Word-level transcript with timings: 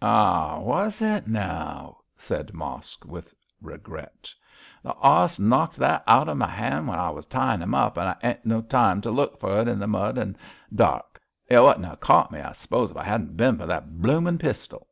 'Ah, 0.00 0.60
wos 0.60 1.02
it 1.02 1.28
now?' 1.28 1.98
said 2.16 2.54
Mosk, 2.54 3.04
with 3.04 3.34
regret. 3.60 4.32
'Th' 4.82 4.88
'oss 5.02 5.38
knocked 5.38 5.76
that 5.76 6.02
out 6.06 6.26
of 6.26 6.40
m' 6.40 6.48
'and 6.48 6.88
when 6.88 6.98
I 6.98 7.10
wos 7.10 7.26
tyin' 7.26 7.60
him 7.60 7.74
up, 7.74 7.98
and 7.98 8.08
I 8.08 8.16
'adn't 8.22 8.46
no 8.46 8.62
time 8.62 9.02
to 9.02 9.10
look 9.10 9.38
for 9.38 9.60
it 9.60 9.68
in 9.68 9.78
the 9.78 9.86
mud 9.86 10.16
an' 10.16 10.38
dark. 10.74 11.20
Y' 11.50 11.58
wouldn't 11.60 11.84
hev 11.84 12.00
caught 12.00 12.32
me, 12.32 12.40
I 12.40 12.52
s'pose, 12.52 12.92
if 12.92 12.96
it 12.96 13.04
hadn't 13.04 13.36
bin 13.36 13.58
for 13.58 13.66
that 13.66 14.00
bloomin' 14.00 14.38
pistol?' 14.38 14.86